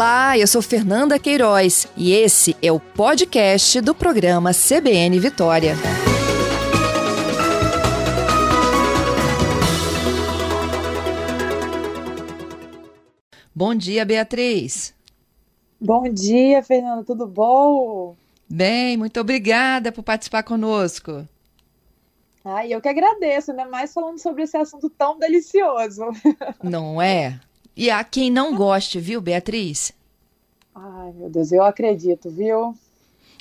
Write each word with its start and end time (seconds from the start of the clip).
Olá, 0.00 0.38
eu 0.38 0.46
sou 0.46 0.62
Fernanda 0.62 1.18
Queiroz 1.18 1.86
e 1.94 2.14
esse 2.14 2.56
é 2.62 2.72
o 2.72 2.80
podcast 2.80 3.82
do 3.82 3.94
programa 3.94 4.50
CBN 4.54 5.20
Vitória. 5.20 5.74
Bom 13.54 13.74
dia, 13.74 14.06
Beatriz. 14.06 14.94
Bom 15.78 16.04
dia, 16.04 16.62
Fernanda, 16.62 17.04
tudo 17.04 17.26
bom? 17.26 18.16
Bem, 18.48 18.96
muito 18.96 19.20
obrigada 19.20 19.92
por 19.92 20.02
participar 20.02 20.44
conosco. 20.44 21.28
Ai, 22.42 22.72
eu 22.72 22.80
que 22.80 22.88
agradeço, 22.88 23.50
ainda 23.50 23.66
mais 23.66 23.92
falando 23.92 24.18
sobre 24.18 24.44
esse 24.44 24.56
assunto 24.56 24.88
tão 24.88 25.18
delicioso. 25.18 26.04
Não 26.64 27.02
é? 27.02 27.38
E 27.76 27.90
há 27.90 28.02
quem 28.04 28.30
não 28.30 28.54
goste, 28.54 28.98
viu, 29.00 29.20
Beatriz? 29.20 29.92
Ai, 30.74 31.12
meu 31.12 31.28
Deus, 31.28 31.52
eu 31.52 31.62
acredito, 31.62 32.30
viu? 32.30 32.74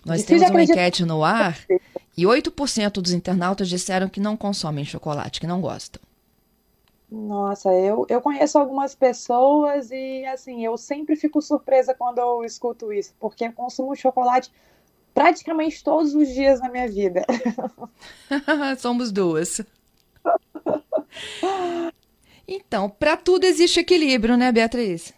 Nós 0.05 0.21
Difícil 0.21 0.47
temos 0.47 0.51
uma 0.51 0.63
enquete 0.63 1.05
no 1.05 1.23
ar 1.23 1.57
e 2.17 2.23
8% 2.23 3.01
dos 3.01 3.11
internautas 3.11 3.67
disseram 3.67 4.07
que 4.07 4.19
não 4.19 4.37
consomem 4.37 4.85
chocolate, 4.85 5.39
que 5.39 5.47
não 5.47 5.61
gostam. 5.61 6.01
Nossa, 7.11 7.73
eu, 7.73 8.05
eu 8.07 8.21
conheço 8.21 8.59
algumas 8.59 8.93
pessoas 8.93 9.89
e, 9.89 10.23
assim, 10.25 10.63
eu 10.63 10.77
sempre 10.77 11.15
fico 11.15 11.41
surpresa 11.41 11.93
quando 11.93 12.19
eu 12.19 12.43
escuto 12.43 12.93
isso, 12.93 13.15
porque 13.19 13.45
eu 13.45 13.53
consumo 13.53 13.95
chocolate 13.95 14.51
praticamente 15.13 15.83
todos 15.83 16.13
os 16.13 16.27
dias 16.29 16.59
na 16.59 16.69
minha 16.69 16.87
vida. 16.87 17.25
Somos 18.77 19.11
duas. 19.11 19.61
Então, 22.51 22.89
para 22.89 23.15
tudo 23.15 23.43
existe 23.43 23.79
equilíbrio, 23.79 24.35
né, 24.35 24.51
Beatriz? 24.51 25.13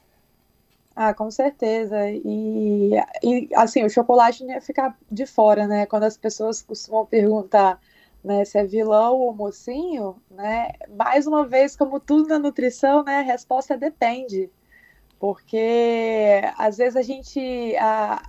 Ah, 0.93 1.13
com 1.13 1.31
certeza. 1.31 1.97
E, 2.09 2.91
e, 3.23 3.49
assim, 3.55 3.85
o 3.85 3.89
chocolate 3.89 4.43
não 4.43 4.53
ia 4.53 4.59
ficar 4.59 4.97
de 5.09 5.25
fora, 5.25 5.65
né? 5.65 5.85
Quando 5.85 6.03
as 6.03 6.17
pessoas 6.17 6.61
costumam 6.61 7.05
perguntar 7.05 7.79
né, 8.21 8.43
se 8.43 8.57
é 8.57 8.65
vilão 8.65 9.15
ou 9.15 9.33
mocinho, 9.33 10.17
né? 10.29 10.73
Mais 10.89 11.25
uma 11.25 11.47
vez, 11.47 11.73
como 11.73 12.01
tudo 12.01 12.27
na 12.27 12.37
nutrição, 12.37 13.01
né? 13.01 13.19
A 13.19 13.21
resposta 13.21 13.75
é 13.75 13.77
depende. 13.77 14.49
Porque 15.17 16.41
às 16.57 16.77
vezes 16.77 16.97
a 16.97 17.01
gente 17.01 17.75
a, 17.77 18.21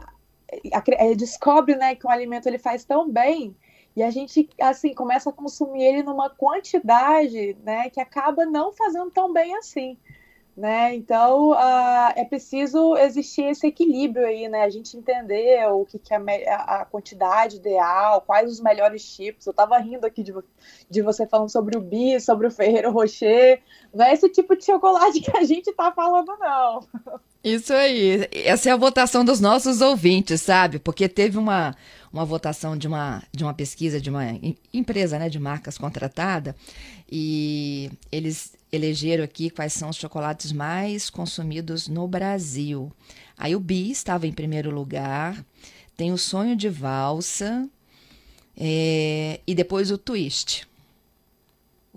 a, 0.72 0.78
a, 0.78 1.14
descobre 1.16 1.74
né, 1.74 1.96
que 1.96 2.06
um 2.06 2.10
alimento 2.10 2.46
ele 2.46 2.58
faz 2.58 2.84
tão 2.84 3.10
bem 3.10 3.56
e 3.94 4.02
a 4.02 4.10
gente, 4.10 4.48
assim, 4.60 4.94
começa 4.94 5.30
a 5.30 5.32
consumir 5.32 5.84
ele 5.84 6.02
numa 6.02 6.30
quantidade, 6.30 7.56
né, 7.62 7.90
que 7.90 8.00
acaba 8.00 8.46
não 8.46 8.72
fazendo 8.72 9.10
tão 9.10 9.32
bem 9.32 9.54
assim. 9.56 9.98
Né? 10.54 10.94
Então 10.94 11.52
uh, 11.52 12.12
é 12.14 12.26
preciso 12.26 12.94
existir 12.98 13.44
esse 13.44 13.66
equilíbrio 13.66 14.26
aí, 14.26 14.48
né? 14.48 14.64
A 14.64 14.68
gente 14.68 14.94
entender 14.98 15.66
o 15.70 15.86
que, 15.86 15.98
que 15.98 16.12
é 16.12 16.18
a, 16.52 16.84
quantidade 16.84 17.56
ideal, 17.56 18.20
quais 18.20 18.50
os 18.50 18.60
melhores 18.60 19.02
tipos. 19.16 19.46
Eu 19.46 19.52
estava 19.52 19.78
rindo 19.78 20.06
aqui 20.06 20.22
de, 20.22 20.34
de 20.90 21.00
você 21.00 21.26
falando 21.26 21.48
sobre 21.48 21.78
o 21.78 21.80
bis, 21.80 22.26
sobre 22.26 22.46
o 22.46 22.50
Ferreiro 22.50 22.90
Rocher. 22.92 23.62
Não 23.94 24.04
é 24.04 24.12
esse 24.12 24.28
tipo 24.28 24.54
de 24.54 24.66
chocolate 24.66 25.20
que 25.24 25.34
a 25.34 25.42
gente 25.42 25.70
está 25.70 25.90
falando, 25.90 26.36
não. 26.38 26.86
Isso 27.44 27.72
aí. 27.72 28.28
Essa 28.32 28.70
é 28.70 28.72
a 28.72 28.76
votação 28.76 29.24
dos 29.24 29.40
nossos 29.40 29.80
ouvintes, 29.80 30.40
sabe? 30.40 30.78
Porque 30.78 31.08
teve 31.08 31.38
uma, 31.38 31.74
uma 32.12 32.24
votação 32.24 32.76
de 32.76 32.86
uma, 32.86 33.22
de 33.32 33.42
uma 33.42 33.52
pesquisa 33.52 34.00
de 34.00 34.10
uma 34.10 34.24
empresa 34.72 35.18
né, 35.18 35.28
de 35.28 35.40
marcas 35.40 35.76
contratada 35.76 36.54
e 37.10 37.90
eles 38.10 38.52
elegeram 38.70 39.24
aqui 39.24 39.50
quais 39.50 39.72
são 39.72 39.90
os 39.90 39.96
chocolates 39.96 40.52
mais 40.52 41.10
consumidos 41.10 41.88
no 41.88 42.06
Brasil. 42.06 42.92
Aí 43.36 43.56
o 43.56 43.60
Bi 43.60 43.90
estava 43.90 44.26
em 44.26 44.32
primeiro 44.32 44.70
lugar, 44.70 45.44
tem 45.96 46.12
o 46.12 46.18
Sonho 46.18 46.54
de 46.54 46.68
Valsa 46.68 47.68
é, 48.56 49.40
e 49.46 49.54
depois 49.54 49.90
o 49.90 49.98
Twist. 49.98 50.66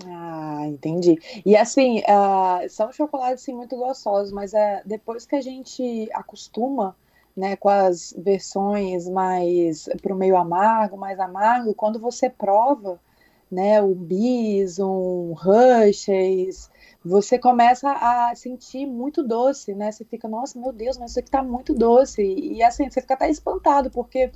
Ah, 0.03 0.63
entendi. 0.67 1.17
E 1.45 1.55
assim, 1.55 1.99
uh, 2.01 2.69
são 2.69 2.91
chocolates 2.91 3.43
assim, 3.43 3.53
muito 3.53 3.77
gostosos, 3.77 4.31
mas 4.31 4.51
uh, 4.53 4.81
depois 4.85 5.25
que 5.25 5.35
a 5.35 5.41
gente 5.41 6.09
acostuma 6.13 6.95
né, 7.35 7.55
com 7.55 7.69
as 7.69 8.13
versões 8.17 9.07
mais 9.07 9.87
para 10.01 10.13
o 10.13 10.17
meio 10.17 10.35
amargo, 10.37 10.97
mais 10.97 11.19
amargo, 11.19 11.73
quando 11.73 11.97
você 11.99 12.29
prova, 12.29 12.99
né, 13.51 13.81
o 13.81 13.93
bis, 13.95 14.79
um 14.79 15.33
Hershey's, 15.45 16.69
você 17.03 17.37
começa 17.39 17.89
a 17.91 18.35
sentir 18.35 18.85
muito 18.85 19.23
doce, 19.23 19.75
né? 19.75 19.91
Você 19.91 20.03
fica, 20.03 20.27
nossa, 20.27 20.59
meu 20.59 20.71
Deus, 20.73 20.97
mas 20.97 21.11
isso 21.11 21.19
aqui 21.19 21.29
tá 21.29 21.43
muito 21.43 21.73
doce. 21.73 22.21
E 22.23 22.63
assim, 22.63 22.89
você 22.89 22.99
fica 22.99 23.13
até 23.13 23.29
espantado, 23.29 23.91
porque 23.91 24.31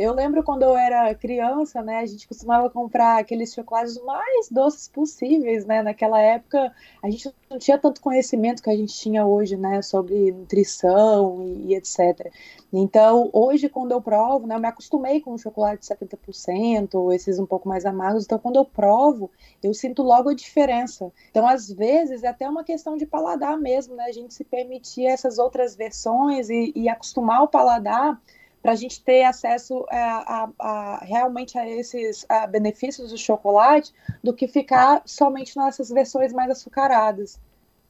eu 0.00 0.14
lembro 0.14 0.42
quando 0.42 0.62
eu 0.62 0.74
era 0.74 1.14
criança, 1.14 1.82
né, 1.82 1.98
a 1.98 2.06
gente 2.06 2.26
costumava 2.26 2.70
comprar 2.70 3.18
aqueles 3.18 3.52
chocolates 3.52 4.02
mais 4.02 4.48
doces 4.48 4.88
possíveis, 4.88 5.66
né? 5.66 5.82
Naquela 5.82 6.18
época 6.18 6.74
a 7.02 7.10
gente 7.10 7.30
não 7.50 7.58
tinha 7.58 7.76
tanto 7.76 8.00
conhecimento 8.00 8.62
que 8.62 8.70
a 8.70 8.76
gente 8.76 8.94
tinha 8.94 9.26
hoje, 9.26 9.58
né, 9.58 9.82
sobre 9.82 10.32
nutrição 10.32 11.42
e, 11.42 11.66
e 11.66 11.74
etc. 11.74 12.32
Então, 12.72 13.28
hoje 13.30 13.68
quando 13.68 13.92
eu 13.92 14.00
provo, 14.00 14.46
né, 14.46 14.54
eu 14.54 14.60
me 14.60 14.68
acostumei 14.68 15.20
com 15.20 15.34
o 15.34 15.38
chocolate 15.38 15.82
de 15.82 15.88
70%, 15.88 17.12
esses 17.12 17.38
um 17.38 17.44
pouco 17.44 17.68
mais 17.68 17.84
amargos, 17.84 18.24
então 18.24 18.38
quando 18.38 18.56
eu 18.56 18.64
provo, 18.64 19.30
eu 19.62 19.74
sinto 19.74 20.02
logo 20.02 20.30
a 20.30 20.34
diferença. 20.34 21.12
Então, 21.30 21.46
às 21.46 21.70
vezes 21.70 22.22
é 22.24 22.28
até 22.28 22.48
uma 22.48 22.64
questão 22.64 22.96
de 22.96 23.04
paladar 23.04 23.58
mesmo, 23.58 23.94
né? 23.96 24.04
A 24.04 24.12
gente 24.12 24.32
se 24.32 24.44
permitir 24.44 25.04
essas 25.04 25.38
outras 25.38 25.76
versões 25.76 26.48
e, 26.48 26.72
e 26.74 26.88
acostumar 26.88 27.42
o 27.42 27.48
paladar 27.48 28.18
para 28.62 28.72
a 28.72 28.76
gente 28.76 29.02
ter 29.02 29.24
acesso 29.24 29.86
a, 29.88 29.96
é, 29.96 30.02
a, 30.02 30.50
a, 30.58 31.04
realmente 31.04 31.58
a 31.58 31.68
esses 31.68 32.26
a 32.28 32.46
benefícios 32.46 33.10
do 33.10 33.18
chocolate 33.18 33.92
do 34.22 34.34
que 34.34 34.46
ficar 34.46 35.02
somente 35.06 35.56
nessas 35.56 35.88
versões 35.88 36.32
mais 36.32 36.50
açucaradas. 36.50 37.38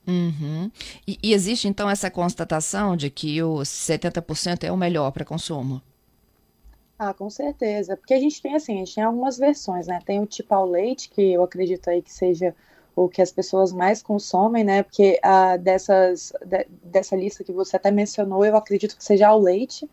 Uhum. 0.07 0.71
E, 1.07 1.19
e, 1.23 1.33
existe 1.33 1.69
então 1.69 1.89
essa 1.89 2.11
constatação 2.11 2.97
de 2.97 3.11
que 3.11 3.43
o 3.43 3.59
70% 3.59 4.65
é 4.65 4.73
o 4.73 4.77
melhor 4.77 5.11
para 5.13 5.25
consumo? 5.25 5.83
Ah, 6.99 7.15
com 7.15 7.31
certeza. 7.31 7.97
Porque 7.97 8.15
a 8.15 8.19
gente 8.19 8.41
tem 8.41 8.55
assim, 8.55 8.75
a 8.75 8.79
gente 8.79 8.95
tem 8.95 9.05
algumas 9.05 9.39
versões, 9.39 9.87
né? 9.87 10.01
Tem 10.05 10.21
o 10.21 10.27
tipo 10.27 10.55
ao 10.55 10.67
leite, 10.67 11.09
que 11.11 11.33
eu 11.33 11.43
acredito 11.43 11.89
aí 11.89 12.03
que 12.03 12.13
seja 12.13 12.55
o 12.97 13.09
que 13.09 13.23
as 13.23 13.31
pessoas 13.31 13.73
mais 13.73 14.03
consomem, 14.03 14.65
né? 14.65 14.83
Porque 14.83 15.19
ah, 15.23 15.57
dessas, 15.57 16.33
de, 16.45 16.67
dessa 16.85 17.17
lista 17.17 17.45
que 17.45 17.53
você 17.53 17.77
até 17.77 17.91
mencionou, 17.91 18.45
eu 18.45 18.57
acredito 18.57 18.97
que 18.97 19.05
seja 19.05 19.29
ao 19.29 19.39
leite 19.39 19.89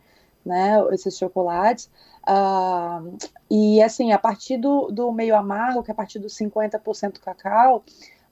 né, 0.47 0.81
esses 0.91 1.17
chocolates. 1.17 1.89
Uh, 2.27 3.17
e 3.51 3.81
assim, 3.81 4.11
a 4.11 4.17
partir 4.17 4.57
do, 4.57 4.87
do 4.87 5.11
meio 5.11 5.35
amargo, 5.35 5.83
que 5.83 5.91
é 5.91 5.93
a 5.93 5.95
partir 5.95 6.19
dos 6.19 6.33
50% 6.35 7.19
cacau, 7.19 7.83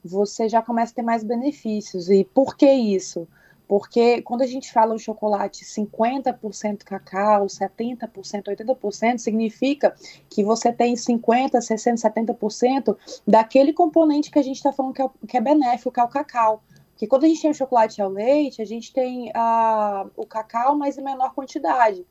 você 0.04 0.48
já 0.48 0.62
começa 0.62 0.92
a 0.92 0.96
ter 0.96 1.02
mais 1.02 1.22
benefícios. 1.22 2.10
E 2.10 2.24
por 2.24 2.56
que 2.56 2.70
isso? 2.70 3.28
Porque 3.68 4.22
quando 4.22 4.42
a 4.42 4.46
gente 4.46 4.72
fala 4.72 4.94
um 4.94 4.98
chocolate 4.98 5.64
50% 5.64 6.84
cacau, 6.84 7.46
70%, 7.46 8.08
80%, 8.08 9.18
significa 9.18 9.94
que 10.30 10.44
você 10.44 10.72
tem 10.72 10.94
50%, 10.94 11.50
60%, 11.52 11.96
70% 12.38 12.96
daquele 13.26 13.72
componente 13.72 14.30
que 14.30 14.38
a 14.38 14.42
gente 14.42 14.56
está 14.56 14.72
falando 14.72 14.94
que 14.94 15.02
é, 15.02 15.10
que 15.26 15.36
é 15.36 15.40
benéfico, 15.40 15.90
que 15.90 15.98
é 15.98 16.04
o 16.04 16.08
cacau. 16.08 16.62
Porque 16.96 17.06
quando 17.06 17.24
a 17.24 17.28
gente 17.28 17.42
tem 17.42 17.50
o 17.50 17.54
chocolate 17.54 18.00
ao 18.00 18.08
leite, 18.08 18.62
a 18.62 18.64
gente 18.64 18.90
tem 18.90 19.30
o 20.16 20.24
cacau, 20.24 20.74
mas 20.74 20.96
em 20.96 21.04
menor 21.04 21.34
quantidade. 21.34 22.06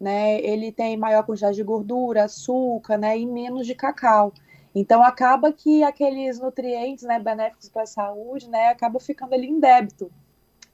Né? 0.00 0.40
Ele 0.40 0.72
tem 0.72 0.96
maior 0.96 1.22
quantidade 1.24 1.56
de 1.56 1.62
gordura, 1.62 2.24
açúcar, 2.24 2.96
né? 2.96 3.18
E 3.18 3.26
menos 3.26 3.66
de 3.66 3.74
cacau. 3.74 4.32
Então 4.74 5.02
acaba 5.02 5.52
que 5.52 5.82
aqueles 5.82 6.40
nutrientes, 6.40 7.04
né, 7.04 7.18
benéficos 7.18 7.68
para 7.68 7.82
a 7.82 7.86
saúde, 7.86 8.48
né, 8.48 8.68
acabam 8.68 8.98
ficando 8.98 9.34
ali 9.34 9.46
em 9.46 9.60
débito. 9.60 10.10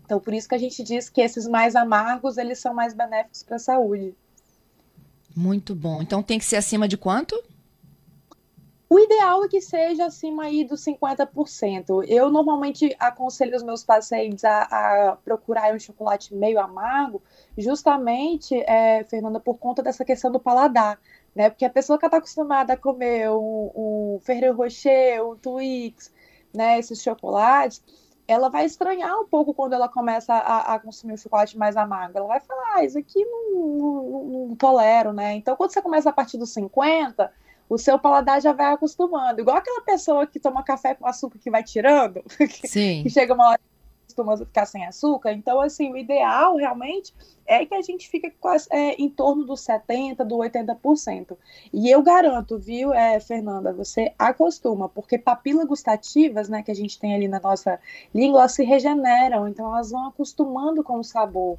Então 0.04 0.20
por 0.20 0.32
isso 0.32 0.48
que 0.48 0.54
a 0.54 0.58
gente 0.58 0.80
diz 0.84 1.08
que 1.08 1.20
esses 1.20 1.48
mais 1.48 1.74
amargos, 1.74 2.38
eles 2.38 2.60
são 2.60 2.72
mais 2.72 2.94
benéficos 2.94 3.42
para 3.42 3.56
a 3.56 3.58
saúde. 3.58 4.14
Muito 5.34 5.74
bom. 5.74 6.00
Então 6.00 6.22
tem 6.22 6.38
que 6.38 6.44
ser 6.44 6.54
acima 6.54 6.86
de 6.86 6.96
quanto? 6.96 7.42
O 8.88 9.00
ideal 9.00 9.44
é 9.44 9.48
que 9.48 9.60
seja 9.60 10.06
acima 10.06 10.44
aí 10.44 10.64
dos 10.64 10.80
50%. 10.84 12.04
Eu 12.06 12.30
normalmente 12.30 12.94
aconselho 13.00 13.56
os 13.56 13.62
meus 13.62 13.82
pacientes 13.82 14.44
a, 14.44 14.62
a 15.10 15.16
procurar 15.16 15.74
um 15.74 15.78
chocolate 15.78 16.32
meio 16.32 16.60
amargo, 16.60 17.20
justamente, 17.58 18.54
é, 18.60 19.02
Fernanda, 19.04 19.40
por 19.40 19.58
conta 19.58 19.82
dessa 19.82 20.04
questão 20.04 20.30
do 20.30 20.38
paladar. 20.38 21.00
Né? 21.34 21.50
Porque 21.50 21.64
a 21.64 21.70
pessoa 21.70 21.98
que 21.98 22.06
está 22.06 22.18
acostumada 22.18 22.74
a 22.74 22.76
comer 22.76 23.28
um, 23.30 23.72
um 23.74 24.20
Ferrero 24.22 24.56
Rocher, 24.56 25.20
um 25.26 25.36
Twix, 25.36 26.12
né, 26.54 26.78
esses 26.78 27.02
chocolates, 27.02 27.82
ela 28.28 28.48
vai 28.48 28.64
estranhar 28.64 29.18
um 29.20 29.26
pouco 29.26 29.52
quando 29.52 29.72
ela 29.72 29.88
começa 29.88 30.32
a, 30.32 30.74
a 30.74 30.78
consumir 30.78 31.14
o 31.14 31.18
chocolate 31.18 31.58
mais 31.58 31.76
amargo. 31.76 32.18
Ela 32.18 32.26
vai 32.28 32.40
falar, 32.40 32.76
ah, 32.76 32.84
isso 32.84 32.98
aqui 32.98 33.24
não, 33.24 33.52
não, 33.52 34.02
não, 34.04 34.48
não 34.48 34.56
tolero, 34.56 35.12
né? 35.12 35.34
Então, 35.34 35.56
quando 35.56 35.72
você 35.72 35.82
começa 35.82 36.10
a 36.10 36.12
partir 36.12 36.38
dos 36.38 36.52
50, 36.52 37.32
o 37.68 37.78
seu 37.78 37.98
paladar 37.98 38.40
já 38.40 38.52
vai 38.52 38.72
acostumando. 38.72 39.40
Igual 39.40 39.56
aquela 39.56 39.80
pessoa 39.80 40.26
que 40.26 40.40
toma 40.40 40.62
café 40.62 40.94
com 40.94 41.06
açúcar 41.06 41.38
que 41.38 41.50
vai 41.50 41.62
tirando, 41.62 42.22
Sim. 42.64 43.02
que 43.02 43.10
chega 43.10 43.34
uma 43.34 43.50
hora 43.50 43.60
costuma 44.16 44.36
ficar 44.36 44.64
sem 44.64 44.86
açúcar. 44.86 45.32
Então, 45.32 45.60
assim, 45.60 45.92
o 45.92 45.96
ideal 45.96 46.56
realmente 46.56 47.12
é 47.46 47.64
que 47.66 47.74
a 47.74 47.82
gente 47.82 48.08
fique 48.08 48.30
quase, 48.40 48.66
é, 48.70 48.94
em 48.94 49.08
torno 49.08 49.44
dos 49.44 49.60
70%, 49.60 50.24
do 50.24 50.36
80%. 50.36 51.36
E 51.72 51.90
eu 51.90 52.02
garanto, 52.02 52.58
viu, 52.58 52.92
é, 52.94 53.20
Fernanda, 53.20 53.72
você 53.72 54.12
acostuma, 54.18 54.88
porque 54.88 55.18
papilas 55.18 55.66
gustativas, 55.66 56.48
né, 56.48 56.62
que 56.62 56.70
a 56.70 56.74
gente 56.74 56.98
tem 56.98 57.14
ali 57.14 57.28
na 57.28 57.40
nossa 57.40 57.78
língua, 58.14 58.40
elas 58.40 58.52
se 58.52 58.64
regeneram, 58.64 59.46
então 59.46 59.66
elas 59.66 59.90
vão 59.90 60.08
acostumando 60.08 60.82
com 60.82 60.98
o 60.98 61.04
sabor. 61.04 61.58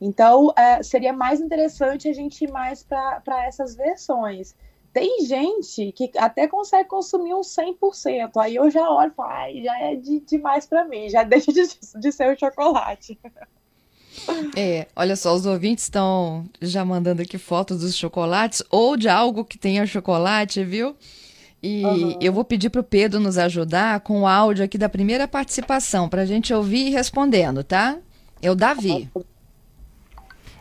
Então, 0.00 0.52
é, 0.56 0.82
seria 0.82 1.12
mais 1.12 1.40
interessante 1.40 2.08
a 2.08 2.12
gente 2.12 2.44
ir 2.44 2.50
mais 2.50 2.82
para 2.82 3.46
essas 3.46 3.74
versões. 3.74 4.54
Tem 4.96 5.26
gente 5.26 5.92
que 5.92 6.10
até 6.16 6.48
consegue 6.48 6.88
consumir 6.88 7.34
um 7.34 7.42
100%. 7.42 8.30
Aí 8.38 8.56
eu 8.56 8.70
já 8.70 8.90
olho 8.90 9.12
e 9.12 9.14
falo, 9.14 9.28
ai, 9.28 9.62
já 9.62 9.78
é 9.78 9.94
de, 9.94 10.20
demais 10.20 10.64
para 10.64 10.86
mim, 10.86 11.10
já 11.10 11.20
deixa 11.22 11.52
de, 11.52 11.68
de 12.00 12.12
ser 12.12 12.34
o 12.34 12.38
chocolate. 12.40 13.18
É, 14.56 14.86
olha 14.96 15.14
só, 15.14 15.34
os 15.34 15.44
ouvintes 15.44 15.84
estão 15.84 16.46
já 16.62 16.82
mandando 16.82 17.20
aqui 17.20 17.36
fotos 17.36 17.80
dos 17.80 17.94
chocolates 17.94 18.62
ou 18.70 18.96
de 18.96 19.06
algo 19.06 19.44
que 19.44 19.58
tenha 19.58 19.86
chocolate, 19.86 20.64
viu? 20.64 20.96
E 21.62 21.84
uhum. 21.84 22.18
eu 22.18 22.32
vou 22.32 22.42
pedir 22.42 22.70
para 22.70 22.80
o 22.80 22.84
Pedro 22.84 23.20
nos 23.20 23.36
ajudar 23.36 24.00
com 24.00 24.22
o 24.22 24.26
áudio 24.26 24.64
aqui 24.64 24.78
da 24.78 24.88
primeira 24.88 25.28
participação, 25.28 26.08
para 26.08 26.22
a 26.22 26.26
gente 26.26 26.54
ouvir 26.54 26.86
e 26.86 26.90
respondendo, 26.90 27.62
tá? 27.62 27.98
É 28.40 28.50
o 28.50 28.54
Davi. 28.54 29.10
Uhum. 29.14 29.22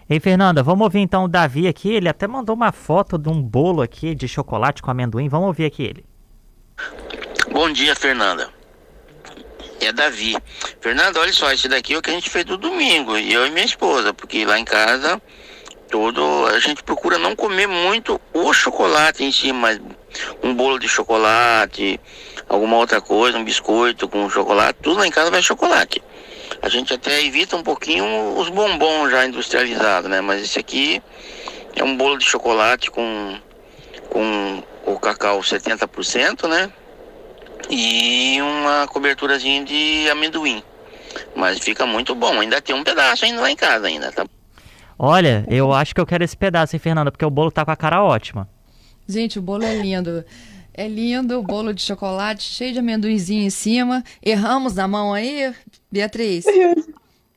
Ei, 0.07 0.19
Fernanda, 0.19 0.62
vamos 0.62 0.84
ouvir 0.84 1.00
então 1.00 1.24
o 1.24 1.28
Davi 1.28 1.68
aqui. 1.68 1.92
Ele 1.92 2.07
até 2.07 2.28
mandou 2.28 2.56
uma 2.56 2.72
foto 2.72 3.18
de 3.18 3.28
um 3.28 3.42
bolo 3.42 3.81
aqui 3.81 4.13
de 4.13 4.28
chocolate 4.28 4.81
com 4.81 4.92
amendoim. 4.92 5.28
Vamos 5.28 5.48
ouvir 5.48 5.66
aqui 5.66 5.84
ele. 5.84 6.06
Bom 7.52 7.72
dia, 7.72 7.96
Fernanda. 7.96 8.50
É 9.81 9.92
Davi. 9.92 10.36
Fernanda, 10.80 11.19
olha 11.19 11.34
só, 11.34 11.52
esse 11.52 11.68
daqui 11.68 11.94
é 11.94 11.98
o 11.98 12.02
que 12.02 12.12
a 12.12 12.13
gente 12.13 12.30
fez 12.30 12.46
do 12.46 12.56
domingo, 12.56 13.18
eu 13.18 13.46
e 13.46 13.52
minha 13.52 13.66
esposa, 13.66 14.13
porque 14.13 14.46
lá 14.46 14.60
em 14.60 14.66
casa 14.66 15.22
todo 15.90 16.48
a 16.48 16.60
gente 16.60 16.84
procura 16.84 17.18
não 17.18 17.36
comer 17.36 17.68
muito 17.68 18.19
o 18.34 18.54
chocolate 18.54 19.24
em 19.24 19.31
si, 19.31 19.51
mas 19.51 19.80
um 20.44 20.54
bolo 20.54 20.80
de 20.80 20.88
chocolate, 20.88 22.00
alguma 22.48 22.78
outra 22.78 23.01
coisa, 23.01 23.38
um 23.38 23.44
biscoito 23.44 24.08
com 24.08 24.30
chocolate, 24.30 24.80
tudo 24.81 25.00
lá 25.00 25.08
em 25.08 25.12
casa 25.12 25.31
vai 25.31 25.42
chocolate. 25.42 26.01
A 26.66 26.70
gente 26.70 26.92
até 26.92 27.24
evita 27.24 27.56
um 27.56 27.62
pouquinho 27.62 28.04
os 28.40 28.50
bombons 28.50 29.12
já 29.12 29.24
industrializados, 29.24 30.10
né? 30.10 30.20
Mas 30.20 30.42
esse 30.42 30.58
aqui 30.58 31.00
é 31.76 31.84
um 31.84 31.96
bolo 31.96 32.18
de 32.18 32.26
chocolate 32.26 32.90
com, 32.90 33.38
com 34.10 34.64
o 34.84 35.00
cacau 35.00 35.42
70%, 35.42 36.50
né? 36.50 36.72
E 37.70 38.40
uma 38.42 38.88
coberturazinha 38.88 39.64
de 39.64 40.10
amendoim. 40.10 40.64
Mas 41.36 41.60
fica 41.60 41.86
muito 41.86 42.16
bom. 42.16 42.42
Ainda 42.42 42.60
tem 42.60 42.76
um 42.76 42.84
pedaço 42.84 43.26
ainda 43.26 43.42
lá 43.42 43.52
em 43.52 43.56
casa 43.56 43.86
ainda, 43.86 44.12
tá? 44.12 44.26
Olha, 44.98 45.46
eu 45.48 45.72
acho 45.72 45.94
que 45.94 46.02
eu 46.02 46.06
quero 46.08 46.24
esse 46.24 46.36
pedaço, 46.36 46.76
hein, 46.76 46.80
Fernanda? 46.80 47.12
Porque 47.12 47.26
o 47.26 47.30
bolo 47.30 47.52
tá 47.52 47.64
com 47.64 47.70
a 47.70 47.76
cara 47.76 48.04
ótima. 48.04 48.50
Gente, 49.08 49.38
o 49.38 49.42
bolo 49.44 49.64
é 49.64 49.76
lindo. 49.76 50.26
É 50.77 50.89
lindo, 50.89 51.39
o 51.39 51.42
bolo 51.42 51.74
de 51.74 51.81
chocolate, 51.81 52.44
cheio 52.44 52.74
de 52.74 52.80
amendoinzinho 52.80 53.44
em 53.44 53.50
cima. 53.50 54.04
Erramos 54.22 54.75
na 54.75 54.86
mão 54.86 55.13
aí, 55.13 55.56
Beatriz? 55.89 56.45
Eu, 56.45 56.75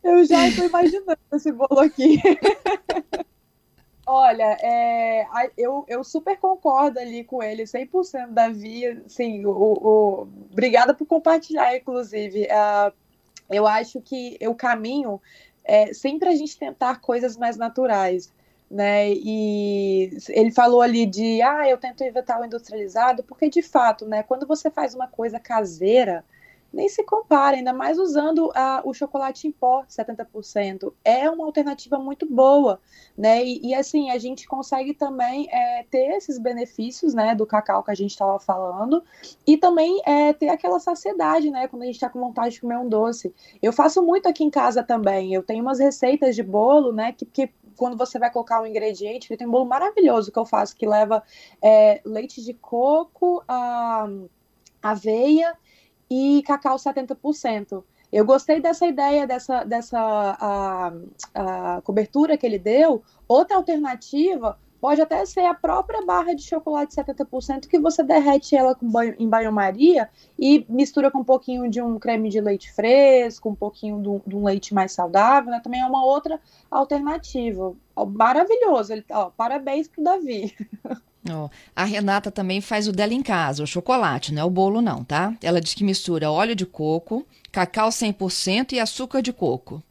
eu 0.02 0.24
já 0.24 0.48
estou 0.48 0.66
imaginando 0.66 1.18
esse 1.32 1.52
bolo 1.52 1.78
aqui. 1.78 2.20
Olha, 4.04 4.56
é, 4.60 5.24
eu, 5.56 5.84
eu 5.86 6.02
super 6.02 6.36
concordo 6.38 6.98
ali 6.98 7.22
com 7.22 7.40
ele, 7.40 7.62
100% 7.62 8.30
Davi, 8.30 9.02
sim, 9.06 9.46
o, 9.46 9.50
o, 9.50 10.28
obrigada 10.50 10.92
por 10.92 11.06
compartilhar, 11.06 11.76
inclusive. 11.76 12.44
Uh, 12.44 12.92
eu 13.48 13.68
acho 13.68 14.00
que 14.00 14.36
o 14.48 14.54
caminho 14.54 15.20
é 15.62 15.92
sempre 15.94 16.28
a 16.28 16.34
gente 16.34 16.58
tentar 16.58 17.00
coisas 17.00 17.36
mais 17.36 17.56
naturais 17.56 18.32
né? 18.70 19.10
E 19.12 20.10
ele 20.28 20.50
falou 20.50 20.82
ali 20.82 21.06
de, 21.06 21.40
ah, 21.42 21.68
eu 21.68 21.78
tento 21.78 22.02
evitar 22.02 22.40
o 22.40 22.44
industrializado, 22.44 23.22
porque 23.22 23.48
de 23.48 23.62
fato, 23.62 24.06
né, 24.06 24.22
quando 24.22 24.46
você 24.46 24.70
faz 24.70 24.94
uma 24.94 25.08
coisa 25.08 25.40
caseira, 25.40 26.24
nem 26.72 26.88
se 26.88 27.02
compara, 27.02 27.56
ainda 27.56 27.72
mais 27.72 27.98
usando 27.98 28.52
a, 28.54 28.82
o 28.84 28.92
chocolate 28.92 29.46
em 29.48 29.52
pó, 29.52 29.84
70%. 29.88 30.92
É 31.04 31.28
uma 31.30 31.46
alternativa 31.46 31.98
muito 31.98 32.26
boa, 32.26 32.78
né? 33.16 33.42
E, 33.42 33.68
e 33.68 33.74
assim, 33.74 34.10
a 34.10 34.18
gente 34.18 34.46
consegue 34.46 34.92
também 34.92 35.48
é, 35.50 35.84
ter 35.90 36.16
esses 36.16 36.38
benefícios, 36.38 37.14
né, 37.14 37.34
do 37.34 37.46
cacau 37.46 37.82
que 37.82 37.90
a 37.90 37.94
gente 37.94 38.10
estava 38.10 38.38
falando, 38.38 39.02
e 39.46 39.56
também 39.56 40.00
é, 40.04 40.32
ter 40.32 40.50
aquela 40.50 40.78
saciedade, 40.78 41.50
né, 41.50 41.68
quando 41.68 41.82
a 41.82 41.86
gente 41.86 41.94
está 41.94 42.08
com 42.08 42.20
vontade 42.20 42.54
de 42.54 42.60
comer 42.60 42.78
um 42.78 42.88
doce. 42.88 43.34
Eu 43.62 43.72
faço 43.72 44.02
muito 44.02 44.28
aqui 44.28 44.44
em 44.44 44.50
casa 44.50 44.82
também, 44.82 45.32
eu 45.32 45.42
tenho 45.42 45.62
umas 45.62 45.78
receitas 45.78 46.36
de 46.36 46.42
bolo, 46.42 46.92
né, 46.92 47.12
que, 47.12 47.24
que 47.24 47.50
quando 47.78 47.96
você 47.96 48.18
vai 48.18 48.30
colocar 48.30 48.60
um 48.60 48.66
ingrediente, 48.66 49.34
tem 49.36 49.46
um 49.46 49.50
bolo 49.50 49.64
maravilhoso 49.64 50.32
que 50.32 50.38
eu 50.38 50.44
faço, 50.44 50.76
que 50.76 50.86
leva 50.86 51.22
é, 51.62 52.00
leite 52.04 52.44
de 52.44 52.52
coco, 52.52 53.42
a, 53.48 54.06
aveia 54.82 55.56
e 56.10 56.42
cacau 56.44 56.76
70%. 56.76 57.82
Eu 58.10 58.24
gostei 58.24 58.60
dessa 58.60 58.86
ideia, 58.86 59.26
dessa, 59.26 59.64
dessa 59.64 59.98
a, 60.00 60.92
a 61.34 61.80
cobertura 61.82 62.36
que 62.36 62.46
ele 62.46 62.58
deu. 62.58 63.02
Outra 63.26 63.56
alternativa 63.56 64.58
Pode 64.80 65.00
até 65.00 65.24
ser 65.26 65.44
a 65.44 65.54
própria 65.54 66.04
barra 66.04 66.34
de 66.34 66.42
chocolate 66.42 66.94
70% 66.94 67.66
que 67.66 67.78
você 67.78 68.02
derrete 68.02 68.54
ela 68.54 68.76
banho, 68.80 69.14
em 69.18 69.28
banho-maria 69.28 70.08
e 70.38 70.64
mistura 70.68 71.10
com 71.10 71.18
um 71.18 71.24
pouquinho 71.24 71.68
de 71.68 71.82
um 71.82 71.98
creme 71.98 72.28
de 72.28 72.40
leite 72.40 72.72
fresco, 72.72 73.48
um 73.48 73.54
pouquinho 73.54 74.00
de 74.00 74.08
um, 74.08 74.20
de 74.26 74.36
um 74.36 74.44
leite 74.44 74.72
mais 74.72 74.92
saudável, 74.92 75.50
né? 75.50 75.60
Também 75.62 75.80
é 75.80 75.86
uma 75.86 76.04
outra 76.04 76.40
alternativa. 76.70 77.74
Maravilhoso. 78.06 78.92
Ele, 78.92 79.04
ó, 79.10 79.30
parabéns 79.30 79.88
pro 79.88 80.02
Davi. 80.02 80.54
Oh, 81.30 81.50
a 81.74 81.84
Renata 81.84 82.30
também 82.30 82.60
faz 82.60 82.88
o 82.88 82.92
dela 82.92 83.12
em 83.12 83.22
casa, 83.22 83.62
o 83.62 83.66
chocolate, 83.66 84.32
não 84.32 84.42
é 84.42 84.44
o 84.44 84.50
bolo 84.50 84.80
não, 84.80 85.04
tá? 85.04 85.34
Ela 85.42 85.60
diz 85.60 85.74
que 85.74 85.84
mistura 85.84 86.30
óleo 86.30 86.54
de 86.54 86.64
coco, 86.64 87.26
cacau 87.50 87.90
100% 87.90 88.72
e 88.72 88.80
açúcar 88.80 89.20
de 89.20 89.32
coco. 89.32 89.82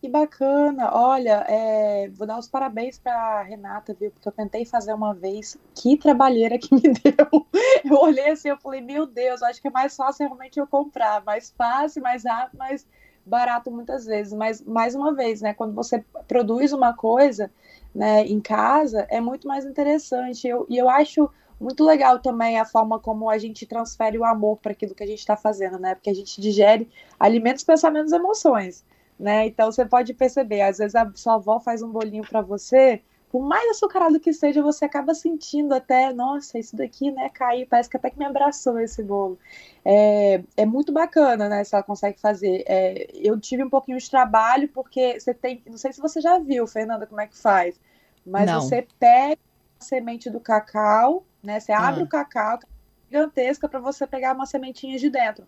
Que 0.00 0.08
bacana! 0.08 0.90
Olha, 0.94 1.44
é, 1.46 2.08
vou 2.08 2.26
dar 2.26 2.38
os 2.38 2.48
parabéns 2.48 2.98
para 2.98 3.42
Renata, 3.42 3.92
viu? 3.92 4.10
Porque 4.10 4.26
eu 4.26 4.32
tentei 4.32 4.64
fazer 4.64 4.94
uma 4.94 5.12
vez. 5.12 5.58
Que 5.74 5.94
trabalheira 5.98 6.58
que 6.58 6.72
me 6.74 6.80
deu! 6.80 7.46
Eu 7.84 7.98
olhei 7.98 8.30
assim, 8.30 8.48
eu 8.48 8.56
falei, 8.56 8.80
meu 8.80 9.04
Deus, 9.06 9.42
acho 9.42 9.60
que 9.60 9.68
é 9.68 9.70
mais 9.70 9.94
fácil 9.94 10.26
realmente 10.26 10.58
eu 10.58 10.66
comprar, 10.66 11.22
mais 11.22 11.50
fácil, 11.50 12.02
mais 12.02 12.24
rápido, 12.24 12.56
mais 12.56 12.86
barato 13.26 13.70
muitas 13.70 14.06
vezes. 14.06 14.32
Mas 14.32 14.62
mais 14.62 14.94
uma 14.94 15.14
vez, 15.14 15.42
né? 15.42 15.52
Quando 15.52 15.74
você 15.74 16.02
produz 16.26 16.72
uma 16.72 16.94
coisa, 16.94 17.50
né, 17.94 18.24
em 18.24 18.40
casa, 18.40 19.06
é 19.10 19.20
muito 19.20 19.46
mais 19.46 19.66
interessante. 19.66 20.48
Eu, 20.48 20.64
e 20.70 20.78
eu 20.78 20.88
acho 20.88 21.30
muito 21.60 21.84
legal 21.84 22.18
também 22.20 22.58
a 22.58 22.64
forma 22.64 22.98
como 22.98 23.28
a 23.28 23.36
gente 23.36 23.66
transfere 23.66 24.16
o 24.16 24.24
amor 24.24 24.56
para 24.56 24.72
aquilo 24.72 24.94
que 24.94 25.02
a 25.02 25.06
gente 25.06 25.18
está 25.18 25.36
fazendo, 25.36 25.78
né? 25.78 25.94
Porque 25.94 26.08
a 26.08 26.14
gente 26.14 26.40
digere 26.40 26.88
alimentos, 27.18 27.62
pensamentos, 27.64 28.12
emoções 28.12 28.82
né? 29.20 29.46
Então 29.46 29.70
você 29.70 29.84
pode 29.84 30.14
perceber, 30.14 30.62
às 30.62 30.78
vezes 30.78 30.94
a 30.94 31.10
sua 31.14 31.34
avó 31.34 31.60
faz 31.60 31.82
um 31.82 31.90
bolinho 31.90 32.26
para 32.26 32.40
você, 32.40 33.02
por 33.30 33.42
mais 33.42 33.70
açucarado 33.70 34.18
que 34.18 34.32
seja, 34.32 34.62
você 34.62 34.86
acaba 34.86 35.14
sentindo 35.14 35.72
até, 35.72 36.12
nossa, 36.12 36.58
isso 36.58 36.74
daqui, 36.74 37.12
né, 37.12 37.28
caiu, 37.28 37.66
parece 37.68 37.88
que 37.88 37.96
até 37.96 38.10
que 38.10 38.18
me 38.18 38.24
abraçou 38.24 38.80
esse 38.80 39.02
bolo. 39.04 39.38
É, 39.84 40.42
é 40.56 40.66
muito 40.66 40.90
bacana, 40.90 41.48
né, 41.48 41.62
se 41.62 41.74
ela 41.74 41.84
consegue 41.84 42.18
fazer. 42.18 42.64
É, 42.66 43.08
eu 43.14 43.38
tive 43.38 43.62
um 43.62 43.70
pouquinho 43.70 43.98
de 43.98 44.10
trabalho, 44.10 44.68
porque 44.70 45.20
você 45.20 45.32
tem, 45.32 45.62
não 45.68 45.76
sei 45.76 45.92
se 45.92 46.00
você 46.00 46.20
já 46.20 46.38
viu, 46.38 46.66
Fernanda, 46.66 47.06
como 47.06 47.20
é 47.20 47.26
que 47.26 47.38
faz, 47.38 47.78
mas 48.26 48.46
não. 48.46 48.62
você 48.62 48.88
pega 48.98 49.38
a 49.78 49.84
semente 49.84 50.28
do 50.28 50.40
cacau, 50.40 51.24
né, 51.40 51.60
você 51.60 51.72
abre 51.72 52.00
ah. 52.00 52.04
o 52.04 52.08
cacau, 52.08 52.58
gigantesca, 53.06 53.68
para 53.68 53.80
você 53.80 54.06
pegar 54.08 54.34
uma 54.34 54.46
sementinha 54.46 54.98
de 54.98 55.08
dentro. 55.08 55.46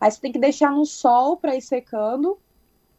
Aí 0.00 0.10
você 0.10 0.20
tem 0.20 0.30
que 0.30 0.38
deixar 0.38 0.70
no 0.70 0.84
sol 0.84 1.36
para 1.36 1.56
ir 1.56 1.62
secando, 1.62 2.38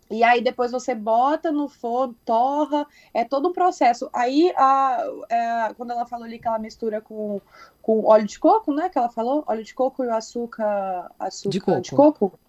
e 0.10 0.24
aí 0.24 0.42
depois 0.42 0.72
você 0.72 0.94
bota 0.94 1.52
no 1.52 1.68
forno, 1.68 2.16
torra, 2.24 2.86
é 3.14 3.24
todo 3.26 3.50
um 3.50 3.54
processo. 3.54 4.10
Aí, 4.14 4.54
a, 4.56 5.04
é, 5.30 5.74
quando 5.76 5.92
ela 5.92 6.06
falou 6.06 6.26
ali 6.26 6.38
que 6.38 6.48
ela 6.48 6.60
mistura 6.60 7.02
com, 7.02 7.42
com 7.82 8.06
óleo 8.06 8.26
de 8.26 8.40
coco, 8.40 8.74
né? 8.74 8.88
Que 8.90 8.98
ela 8.98 9.10
falou, 9.10 9.44
óleo 9.48 9.64
de 9.64 9.74
coco 9.74 10.04
e 10.04 10.08
o 10.08 10.14
açúcar, 10.14 11.12
açúcar 11.20 11.50
de 11.50 11.60
coco. 11.60 11.82
De 11.82 11.92
coco, 11.92 12.40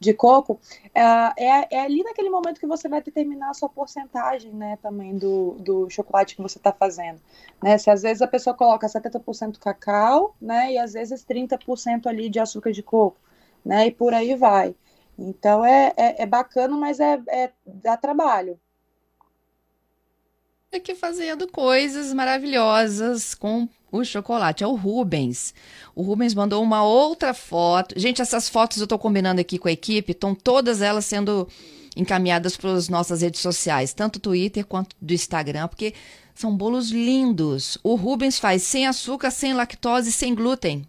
de 0.00 0.14
coco 0.14 0.60
é, 0.94 1.00
é, 1.02 1.68
é, 1.70 1.80
ali 1.80 2.02
naquele 2.02 2.30
momento 2.30 2.60
que 2.60 2.66
você 2.66 2.88
vai 2.88 3.02
determinar 3.02 3.50
a 3.50 3.54
sua 3.54 3.68
porcentagem, 3.68 4.52
né, 4.52 4.78
também 4.80 5.16
do, 5.16 5.56
do 5.58 5.90
chocolate 5.90 6.36
que 6.36 6.42
você 6.42 6.58
está 6.58 6.72
fazendo, 6.72 7.20
né, 7.62 7.76
se 7.78 7.90
às 7.90 8.02
vezes 8.02 8.22
a 8.22 8.28
pessoa 8.28 8.54
coloca 8.54 8.86
70% 8.86 9.58
cacau, 9.58 10.36
né, 10.40 10.72
e 10.72 10.78
às 10.78 10.92
vezes 10.92 11.24
30% 11.24 12.06
ali 12.06 12.28
de 12.28 12.38
açúcar 12.38 12.70
de 12.70 12.82
coco, 12.82 13.16
né, 13.64 13.86
e 13.86 13.90
por 13.90 14.14
aí 14.14 14.34
vai. 14.34 14.74
Então 15.18 15.64
é, 15.64 15.92
é, 15.96 16.22
é 16.22 16.26
bacana, 16.26 16.76
mas 16.76 17.00
é, 17.00 17.20
é 17.28 17.50
dá 17.66 17.96
trabalho. 17.96 18.58
aqui 20.72 20.94
fazendo 20.94 21.48
coisas 21.48 22.12
maravilhosas 22.14 23.34
com 23.34 23.68
o 23.90 24.04
chocolate. 24.04 24.62
É 24.62 24.66
o 24.66 24.76
Rubens. 24.76 25.52
O 25.94 26.02
Rubens 26.02 26.34
mandou 26.34 26.62
uma 26.62 26.84
outra 26.84 27.34
foto. 27.34 27.98
Gente, 27.98 28.22
essas 28.22 28.48
fotos 28.48 28.78
eu 28.78 28.84
estou 28.84 28.98
combinando 28.98 29.40
aqui 29.40 29.58
com 29.58 29.66
a 29.66 29.72
equipe, 29.72 30.12
estão 30.12 30.34
todas 30.34 30.80
elas 30.80 31.04
sendo 31.04 31.48
encaminhadas 31.96 32.56
para 32.56 32.72
as 32.72 32.88
nossas 32.88 33.22
redes 33.22 33.40
sociais, 33.40 33.92
tanto 33.92 34.20
do 34.20 34.22
Twitter 34.22 34.64
quanto 34.64 34.94
do 35.00 35.12
Instagram, 35.12 35.66
porque 35.66 35.94
são 36.32 36.56
bolos 36.56 36.90
lindos. 36.92 37.76
O 37.82 37.96
Rubens 37.96 38.38
faz 38.38 38.62
sem 38.62 38.86
açúcar, 38.86 39.32
sem 39.32 39.52
lactose, 39.52 40.12
sem 40.12 40.32
glúten. 40.32 40.86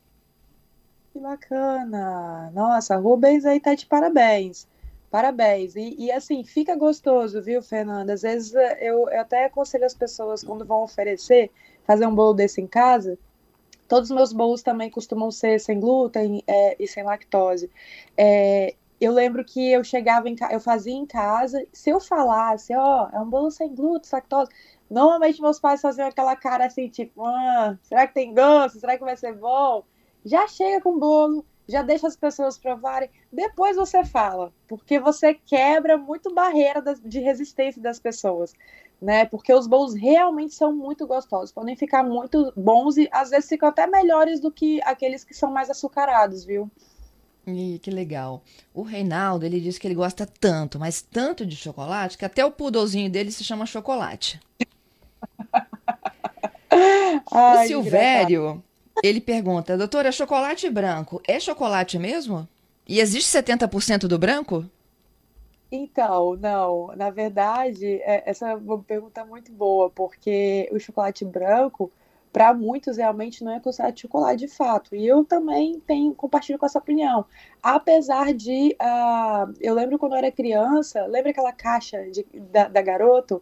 Que 1.20 1.24
bacana! 1.24 2.50
Nossa, 2.54 2.96
Rubens 2.96 3.46
aí 3.46 3.60
tá 3.60 3.76
de 3.76 3.86
parabéns. 3.86 4.66
Parabéns. 5.12 5.76
E, 5.76 5.96
e, 6.06 6.12
assim, 6.14 6.46
fica 6.46 6.78
gostoso, 6.78 7.42
viu, 7.42 7.62
Fernanda? 7.62 8.14
Às 8.14 8.22
vezes 8.22 8.56
eh, 8.56 8.78
eu, 8.82 9.10
eu 9.10 9.20
até 9.20 9.44
aconselho 9.46 9.86
as 9.86 9.94
pessoas, 9.94 10.44
quando 10.46 10.64
vão 10.64 10.82
oferecer, 10.84 11.52
fazer 11.84 12.08
um 12.08 12.16
bolo 12.16 12.34
desse 12.34 12.62
em 12.62 12.68
casa. 12.68 13.18
Todos 13.90 14.10
os 14.10 14.16
meus 14.16 14.32
bolos 14.32 14.64
também 14.64 14.90
costumam 14.90 15.30
ser 15.30 15.60
sem 15.60 15.78
glúten 15.78 16.42
é, 16.48 16.78
e 16.82 16.88
sem 16.88 17.04
lactose. 17.04 17.70
É, 18.18 18.76
eu 19.02 19.12
lembro 19.12 19.44
que 19.44 19.72
eu 19.74 19.84
chegava 19.84 20.30
em 20.30 20.36
casa, 20.38 20.54
eu 20.54 20.62
fazia 20.62 20.94
em 20.94 21.06
casa, 21.06 21.66
se 21.74 21.90
eu 21.90 22.00
falasse, 22.00 22.74
ó, 22.74 23.10
oh, 23.12 23.18
é 23.18 23.20
um 23.20 23.30
bolo 23.30 23.52
sem 23.52 23.76
glúten, 23.76 24.10
lactose, 24.14 24.52
normalmente 24.90 25.42
meus 25.42 25.60
pais 25.60 25.82
faziam 25.82 26.08
aquela 26.08 26.36
cara 26.38 26.66
assim, 26.68 26.88
tipo, 26.88 27.26
ah, 27.26 27.78
será 27.84 28.08
que 28.08 28.14
tem 28.14 28.34
gosto? 28.34 28.80
Será 28.80 28.98
que 28.98 29.04
vai 29.04 29.18
ser 29.18 29.34
bom? 29.36 29.84
Já 30.26 30.48
chega 30.48 30.82
com 30.82 30.96
o 30.96 31.00
bolo, 31.00 31.46
já 31.68 31.84
deixa 31.84 32.08
as 32.08 32.16
pessoas 32.16 32.58
provarem, 32.58 33.10
depois 33.32 33.76
você 33.76 34.04
fala, 34.04 34.52
porque 34.68 35.00
você 35.00 35.36
quebra 35.36 35.98
muito 35.98 36.34
barreira 36.34 36.82
de 37.06 37.20
resistência 37.20 37.82
das 37.82 38.00
pessoas, 38.00 38.54
né? 39.00 39.26
Porque 39.26 39.54
os 39.54 39.68
bolos 39.68 39.94
realmente 39.94 40.56
são 40.56 40.76
muito 40.76 41.06
gostosos, 41.06 41.52
podem 41.52 41.76
ficar 41.76 42.04
muito 42.04 42.52
bons 42.58 42.98
e 42.98 43.08
às 43.12 43.30
vezes 43.30 43.48
ficam 43.48 43.70
até 43.70 43.86
melhores 43.86 44.40
do 44.40 44.52
que 44.52 44.82
aqueles 44.84 45.24
que 45.24 45.34
são 45.34 45.52
mais 45.52 45.70
açucarados, 45.70 46.44
viu? 46.44 46.70
E 47.46 47.80
que 47.80 47.92
legal. 47.92 48.44
O 48.74 48.82
Reinaldo, 48.82 49.46
ele 49.46 49.60
disse 49.60 49.80
que 49.80 49.88
ele 49.88 49.96
gosta 49.96 50.26
tanto, 50.26 50.80
mas 50.80 51.02
tanto 51.02 51.46
de 51.46 51.56
chocolate, 51.56 52.18
que 52.18 52.26
até 52.26 52.44
o 52.44 52.52
poodlezinho 52.52 53.10
dele 53.10 53.32
se 53.32 53.44
chama 53.44 53.66
chocolate. 53.66 54.40
Ai, 57.32 57.66
o 57.66 57.68
Silvério, 57.68 58.64
ele 59.04 59.22
pergunta, 59.22 59.78
doutora, 59.78 60.12
chocolate 60.12 60.70
branco 60.70 61.22
é 61.28 61.40
chocolate 61.40 61.98
mesmo? 61.98 62.48
E 62.88 63.00
existe 63.00 63.30
70% 63.38 64.08
do 64.08 64.18
branco? 64.18 64.66
Então, 65.72 66.36
não. 66.36 66.88
Na 66.96 67.10
verdade, 67.10 67.86
é, 68.02 68.24
essa 68.30 68.50
é 68.50 68.56
uma 68.56 68.80
pergunta 68.80 69.24
muito 69.24 69.52
boa, 69.52 69.90
porque 69.90 70.68
o 70.72 70.80
chocolate 70.80 71.24
branco, 71.24 71.92
para 72.32 72.54
muitos 72.54 72.98
realmente 72.98 73.44
não 73.44 73.52
é 73.52 73.60
considerado 73.60 74.00
chocolate 74.00 74.46
de 74.46 74.48
fato. 74.48 74.96
E 74.96 75.06
eu 75.06 75.26
também 75.26 75.80
tenho 75.86 76.14
compartilho 76.14 76.60
com 76.60 76.66
essa 76.66 76.80
opinião. 76.80 77.26
Apesar 77.62 78.34
de, 78.34 78.76
uh, 78.82 79.54
eu 79.60 79.74
lembro 79.74 79.98
quando 79.98 80.14
eu 80.14 80.20
era 80.20 80.32
criança, 80.32 81.06
lembra 81.08 81.32
aquela 81.32 81.52
caixa 81.52 82.10
de, 82.10 82.26
da, 82.52 82.68
da, 82.68 82.82
garoto? 82.82 83.42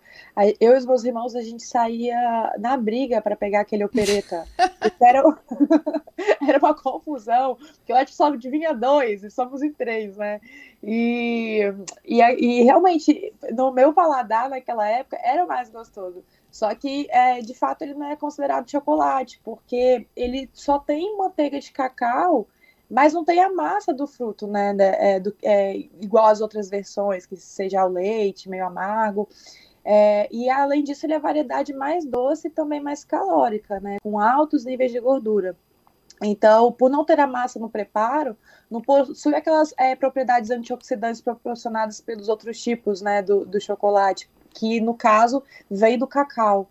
Eu 0.59 0.73
e 0.73 0.77
os 0.77 0.85
meus 0.85 1.03
irmãos 1.03 1.35
a 1.35 1.41
gente 1.41 1.63
saía 1.63 2.53
na 2.59 2.77
briga 2.77 3.21
para 3.21 3.35
pegar 3.35 3.61
aquele 3.61 3.83
opereta. 3.83 4.45
era, 4.99 5.21
era 6.47 6.57
uma 6.57 6.73
confusão, 6.73 7.55
porque 7.55 7.91
eu 7.91 7.95
acho 7.95 8.07
que 8.07 8.15
só 8.15 8.31
vinha 8.31 8.73
dois 8.73 9.23
e 9.23 9.29
somos 9.29 9.61
em 9.61 9.71
três, 9.71 10.17
né? 10.17 10.39
E, 10.81 11.61
e, 12.05 12.21
e 12.21 12.63
realmente 12.63 13.33
no 13.51 13.71
meu 13.71 13.93
paladar 13.93 14.49
naquela 14.49 14.87
época 14.87 15.19
era 15.23 15.45
mais 15.45 15.69
gostoso. 15.69 16.23
Só 16.57 16.73
que, 16.73 17.07
é, 17.11 17.39
de 17.39 17.53
fato, 17.53 17.83
ele 17.83 17.93
não 17.93 18.07
é 18.07 18.15
considerado 18.15 18.67
chocolate, 18.67 19.39
porque 19.43 20.07
ele 20.15 20.49
só 20.51 20.79
tem 20.79 21.15
manteiga 21.15 21.59
de 21.59 21.71
cacau, 21.71 22.47
mas 22.89 23.13
não 23.13 23.23
tem 23.23 23.39
a 23.39 23.53
massa 23.53 23.93
do 23.93 24.07
fruto, 24.07 24.47
né? 24.47 24.75
É, 24.79 25.19
do, 25.19 25.35
é, 25.43 25.77
igual 26.01 26.25
as 26.25 26.41
outras 26.41 26.67
versões, 26.67 27.27
que 27.27 27.37
seja 27.37 27.85
o 27.85 27.89
leite, 27.89 28.49
meio 28.49 28.65
amargo. 28.65 29.29
É, 29.85 30.27
e 30.31 30.49
além 30.49 30.83
disso, 30.83 31.05
ele 31.05 31.13
é 31.13 31.17
a 31.17 31.19
variedade 31.19 31.73
mais 31.75 32.03
doce 32.05 32.47
e 32.47 32.51
também 32.51 32.81
mais 32.81 33.05
calórica, 33.05 33.79
né? 33.79 33.97
Com 34.01 34.19
altos 34.19 34.65
níveis 34.65 34.91
de 34.91 34.99
gordura. 34.99 35.55
Então, 36.23 36.71
por 36.71 36.89
não 36.89 37.05
ter 37.05 37.19
a 37.19 37.27
massa 37.27 37.59
no 37.59 37.69
preparo, 37.69 38.35
não 38.67 38.81
possui 38.81 39.35
aquelas 39.35 39.75
é, 39.77 39.95
propriedades 39.95 40.49
antioxidantes 40.49 41.21
proporcionadas 41.21 42.01
pelos 42.01 42.27
outros 42.27 42.59
tipos 42.59 42.99
né, 42.99 43.21
do, 43.21 43.45
do 43.45 43.61
chocolate, 43.61 44.27
que 44.57 44.81
no 44.81 44.93
caso 44.93 45.43
vem 45.69 45.97
do 45.97 46.07
cacau. 46.07 46.69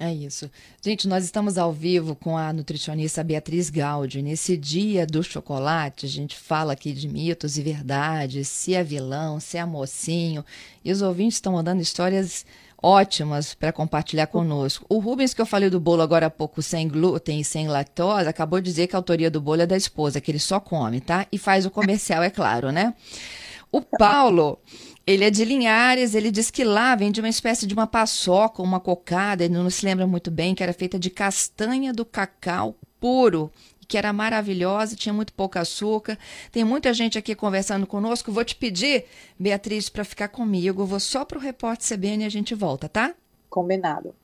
É 0.00 0.12
isso. 0.12 0.50
Gente, 0.82 1.06
nós 1.06 1.22
estamos 1.22 1.58
ao 1.58 1.72
vivo 1.72 2.16
com 2.16 2.36
a 2.36 2.52
nutricionista 2.52 3.22
Beatriz 3.22 3.68
Gaudi. 3.68 4.22
Nesse 4.22 4.56
dia 4.56 5.06
do 5.06 5.22
chocolate, 5.22 6.06
a 6.06 6.08
gente 6.08 6.36
fala 6.36 6.72
aqui 6.72 6.92
de 6.92 7.06
mitos 7.06 7.58
e 7.58 7.62
verdades, 7.62 8.48
se 8.48 8.74
é 8.74 8.82
vilão, 8.82 9.38
se 9.38 9.58
é 9.58 9.64
mocinho. 9.64 10.44
E 10.84 10.90
os 10.90 11.02
ouvintes 11.02 11.36
estão 11.36 11.52
mandando 11.52 11.82
histórias 11.82 12.44
ótimas 12.82 13.54
para 13.54 13.70
compartilhar 13.70 14.26
conosco. 14.26 14.84
O 14.88 14.98
Rubens, 14.98 15.34
que 15.34 15.40
eu 15.40 15.46
falei 15.46 15.70
do 15.70 15.78
bolo 15.78 16.02
agora 16.02 16.26
há 16.26 16.30
pouco, 16.30 16.62
sem 16.62 16.88
glúten 16.88 17.40
e 17.40 17.44
sem 17.44 17.68
lactose, 17.68 18.28
acabou 18.28 18.60
de 18.60 18.68
dizer 18.70 18.88
que 18.88 18.96
a 18.96 18.98
autoria 18.98 19.30
do 19.30 19.40
bolo 19.40 19.62
é 19.62 19.66
da 19.66 19.76
esposa, 19.76 20.20
que 20.20 20.30
ele 20.30 20.40
só 20.40 20.58
come, 20.58 21.00
tá? 21.00 21.26
E 21.30 21.38
faz 21.38 21.64
o 21.64 21.70
comercial, 21.70 22.22
é 22.22 22.30
claro, 22.30 22.72
né? 22.72 22.94
O 23.70 23.80
Paulo. 23.80 24.58
Ele 25.06 25.24
é 25.24 25.30
de 25.30 25.44
Linhares, 25.44 26.14
ele 26.14 26.30
diz 26.30 26.50
que 26.50 26.62
lá 26.62 26.94
vem 26.94 27.10
de 27.10 27.20
uma 27.20 27.28
espécie 27.28 27.66
de 27.66 27.74
uma 27.74 27.86
paçoca, 27.86 28.62
uma 28.62 28.78
cocada, 28.78 29.44
ele 29.44 29.54
não 29.54 29.68
se 29.68 29.84
lembra 29.84 30.06
muito 30.06 30.30
bem, 30.30 30.54
que 30.54 30.62
era 30.62 30.72
feita 30.72 30.98
de 30.98 31.10
castanha 31.10 31.92
do 31.92 32.04
cacau 32.04 32.76
puro, 33.00 33.50
que 33.88 33.98
era 33.98 34.12
maravilhosa, 34.12 34.96
tinha 34.96 35.12
muito 35.12 35.32
pouco 35.34 35.58
açúcar. 35.58 36.16
Tem 36.50 36.64
muita 36.64 36.94
gente 36.94 37.18
aqui 37.18 37.34
conversando 37.34 37.86
conosco. 37.86 38.32
Vou 38.32 38.44
te 38.44 38.54
pedir, 38.54 39.04
Beatriz, 39.38 39.88
para 39.88 40.04
ficar 40.04 40.28
comigo. 40.28 40.86
Vou 40.86 41.00
só 41.00 41.24
para 41.24 41.36
o 41.36 41.40
repórter 41.40 41.98
CBN 41.98 42.22
e 42.22 42.26
a 42.26 42.30
gente 42.30 42.54
volta, 42.54 42.88
tá? 42.88 43.14
Combinado. 43.50 44.14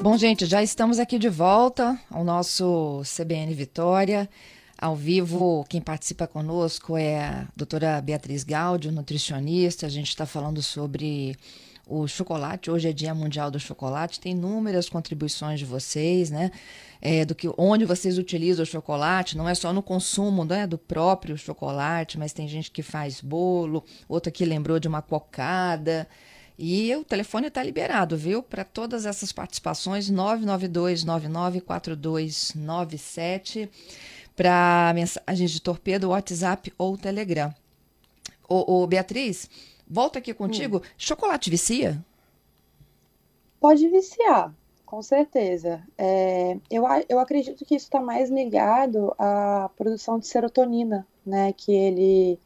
Bom, 0.00 0.16
gente, 0.16 0.46
já 0.46 0.62
estamos 0.62 0.98
aqui 0.98 1.18
de 1.18 1.28
volta 1.28 2.00
ao 2.10 2.24
nosso 2.24 3.02
CBN 3.04 3.54
Vitória. 3.54 4.28
Ao 4.82 4.94
vivo, 4.96 5.64
quem 5.68 5.80
participa 5.80 6.26
conosco 6.26 6.96
é 6.96 7.24
a 7.24 7.46
doutora 7.54 8.00
Beatriz 8.00 8.42
Gaudio, 8.42 8.90
nutricionista. 8.90 9.86
A 9.86 9.88
gente 9.88 10.08
está 10.08 10.26
falando 10.26 10.60
sobre 10.60 11.36
o 11.86 12.08
chocolate. 12.08 12.68
Hoje 12.68 12.88
é 12.88 12.92
Dia 12.92 13.14
Mundial 13.14 13.48
do 13.48 13.60
Chocolate. 13.60 14.18
Tem 14.18 14.32
inúmeras 14.32 14.88
contribuições 14.88 15.60
de 15.60 15.64
vocês, 15.64 16.32
né? 16.32 16.50
É, 17.00 17.24
do 17.24 17.32
que 17.32 17.48
onde 17.56 17.84
vocês 17.84 18.18
utilizam 18.18 18.64
o 18.64 18.66
chocolate. 18.66 19.36
Não 19.36 19.48
é 19.48 19.54
só 19.54 19.72
no 19.72 19.84
consumo 19.84 20.44
né, 20.44 20.66
do 20.66 20.76
próprio 20.76 21.38
chocolate, 21.38 22.18
mas 22.18 22.32
tem 22.32 22.48
gente 22.48 22.68
que 22.68 22.82
faz 22.82 23.20
bolo. 23.20 23.84
Outro 24.08 24.30
aqui 24.30 24.44
lembrou 24.44 24.80
de 24.80 24.88
uma 24.88 25.00
cocada. 25.00 26.08
E 26.58 26.92
o 26.96 27.04
telefone 27.04 27.46
está 27.46 27.62
liberado, 27.62 28.16
viu? 28.16 28.42
Para 28.42 28.64
todas 28.64 29.06
essas 29.06 29.30
participações, 29.30 30.10
992 30.10 31.04
994297 31.04 33.70
para 34.36 34.92
mensagens 34.94 35.50
de 35.50 35.60
torpedo, 35.60 36.10
WhatsApp 36.10 36.72
ou 36.78 36.96
Telegram. 36.96 37.52
Ô, 38.48 38.82
ô 38.82 38.86
Beatriz, 38.86 39.48
volta 39.88 40.18
aqui 40.18 40.34
contigo. 40.34 40.78
Hum. 40.78 40.88
Chocolate 40.96 41.50
vicia? 41.50 42.04
Pode 43.60 43.88
viciar, 43.88 44.52
com 44.84 45.00
certeza. 45.02 45.82
É, 45.96 46.56
eu, 46.68 46.84
eu 47.08 47.20
acredito 47.20 47.64
que 47.64 47.76
isso 47.76 47.86
está 47.86 48.00
mais 48.00 48.28
ligado 48.28 49.14
à 49.18 49.70
produção 49.76 50.18
de 50.18 50.26
serotonina, 50.26 51.06
né? 51.24 51.52
Que 51.52 51.72
ele. 51.72 52.40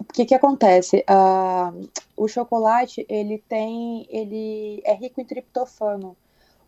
O 0.00 0.12
que, 0.12 0.26
que 0.26 0.34
acontece? 0.34 1.02
Uh, 1.08 1.88
o 2.14 2.28
chocolate 2.28 3.06
ele 3.08 3.42
tem, 3.48 4.06
ele 4.10 4.82
é 4.84 4.92
rico 4.92 5.18
em 5.18 5.24
triptofano. 5.24 6.14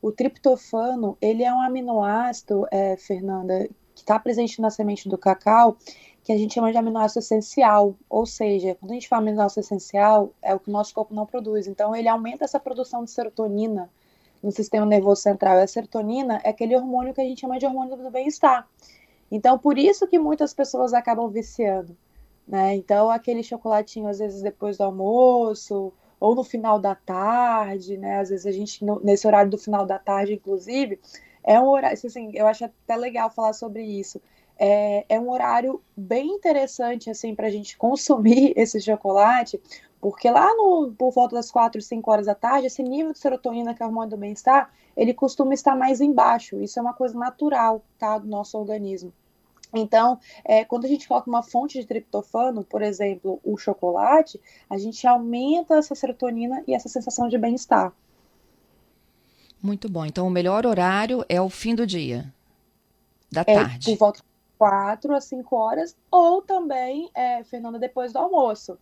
O 0.00 0.10
triptofano 0.10 1.18
ele 1.20 1.42
é 1.42 1.52
um 1.52 1.60
aminoácido, 1.60 2.66
é, 2.70 2.96
Fernanda, 2.96 3.68
que 4.00 4.04
está 4.04 4.18
presente 4.18 4.60
na 4.60 4.70
semente 4.70 5.08
do 5.08 5.18
cacau, 5.18 5.76
que 6.24 6.32
a 6.32 6.36
gente 6.36 6.54
chama 6.54 6.72
de 6.72 6.78
aminoácido 6.78 7.20
essencial, 7.20 7.94
ou 8.08 8.26
seja, 8.26 8.74
quando 8.74 8.92
a 8.92 8.94
gente 8.94 9.08
fala 9.08 9.22
aminoácido 9.22 9.60
essencial, 9.60 10.32
é 10.42 10.54
o 10.54 10.60
que 10.60 10.68
o 10.68 10.72
nosso 10.72 10.94
corpo 10.94 11.14
não 11.14 11.26
produz. 11.26 11.66
Então, 11.66 11.94
ele 11.94 12.08
aumenta 12.08 12.44
essa 12.44 12.58
produção 12.58 13.04
de 13.04 13.10
serotonina 13.10 13.90
no 14.42 14.50
sistema 14.50 14.86
nervoso 14.86 15.22
central. 15.22 15.58
E 15.58 15.62
a 15.62 15.66
serotonina 15.66 16.40
é 16.42 16.50
aquele 16.50 16.74
hormônio 16.74 17.14
que 17.14 17.20
a 17.20 17.24
gente 17.24 17.40
chama 17.40 17.58
de 17.58 17.66
hormônio 17.66 17.96
do 17.96 18.10
bem-estar. 18.10 18.66
Então, 19.30 19.58
por 19.58 19.78
isso 19.78 20.06
que 20.06 20.18
muitas 20.18 20.52
pessoas 20.52 20.92
acabam 20.92 21.28
viciando. 21.28 21.96
Né? 22.46 22.74
Então, 22.74 23.10
aquele 23.10 23.42
chocolatinho, 23.42 24.08
às 24.08 24.18
vezes, 24.18 24.42
depois 24.42 24.78
do 24.78 24.84
almoço, 24.84 25.92
ou 26.18 26.34
no 26.34 26.44
final 26.44 26.78
da 26.78 26.94
tarde, 26.94 27.96
né? 27.96 28.20
Às 28.20 28.28
vezes 28.28 28.46
a 28.46 28.52
gente, 28.52 28.84
nesse 29.02 29.26
horário 29.26 29.50
do 29.50 29.56
final 29.56 29.86
da 29.86 29.98
tarde, 29.98 30.34
inclusive, 30.34 31.00
é 31.44 31.60
um 31.60 31.68
horário, 31.68 31.96
assim, 31.96 32.30
eu 32.34 32.46
acho 32.46 32.64
até 32.64 32.96
legal 32.96 33.30
falar 33.30 33.52
sobre 33.52 33.82
isso. 33.82 34.20
É, 34.58 35.06
é 35.08 35.18
um 35.18 35.30
horário 35.30 35.82
bem 35.96 36.28
interessante, 36.28 37.08
assim, 37.10 37.34
para 37.34 37.46
a 37.46 37.50
gente 37.50 37.76
consumir 37.78 38.52
esse 38.58 38.80
chocolate, 38.80 39.60
Porque 40.00 40.30
lá 40.30 40.54
no, 40.54 40.92
por 40.96 41.12
volta 41.12 41.36
das 41.36 41.50
4, 41.50 41.80
5 41.80 42.10
horas 42.10 42.26
da 42.26 42.34
tarde, 42.34 42.66
esse 42.66 42.82
nível 42.82 43.12
de 43.12 43.18
serotonina, 43.18 43.74
que 43.74 43.82
é 43.82 43.86
o 43.86 43.88
hormônio 43.88 44.10
do 44.10 44.16
bem-estar, 44.16 44.70
ele 44.96 45.14
costuma 45.14 45.54
estar 45.54 45.76
mais 45.76 46.00
embaixo. 46.00 46.60
Isso 46.60 46.78
é 46.78 46.82
uma 46.82 46.94
coisa 46.94 47.18
natural, 47.18 47.82
tá, 47.98 48.18
do 48.18 48.26
nosso 48.26 48.58
organismo. 48.58 49.12
Então, 49.74 50.18
é, 50.44 50.64
quando 50.64 50.84
a 50.84 50.88
gente 50.88 51.06
coloca 51.06 51.30
uma 51.30 51.42
fonte 51.42 51.78
de 51.78 51.86
triptofano, 51.86 52.64
por 52.64 52.82
exemplo, 52.82 53.40
o 53.44 53.56
chocolate, 53.56 54.40
a 54.68 54.76
gente 54.76 55.06
aumenta 55.06 55.76
essa 55.76 55.94
serotonina 55.94 56.62
e 56.66 56.74
essa 56.74 56.88
sensação 56.88 57.28
de 57.28 57.38
bem-estar. 57.38 57.92
Muito 59.62 59.88
bom. 59.88 60.04
Então, 60.06 60.26
o 60.26 60.30
melhor 60.30 60.66
horário 60.66 61.24
é 61.28 61.40
o 61.40 61.50
fim 61.50 61.74
do 61.74 61.86
dia, 61.86 62.32
da 63.30 63.44
É 63.46 63.54
tarde. 63.54 63.84
por 63.84 63.96
volta 63.96 64.18
de 64.20 64.24
4 64.58 65.14
a 65.14 65.20
5 65.20 65.56
horas, 65.56 65.96
ou 66.10 66.42
também, 66.42 67.10
é, 67.14 67.42
Fernanda, 67.44 67.78
depois 67.78 68.12
do 68.12 68.18
almoço. 68.18 68.78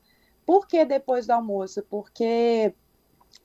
Por 0.46 0.66
que 0.66 0.84
depois 0.84 1.26
do 1.26 1.32
almoço? 1.32 1.82
Porque 1.90 2.72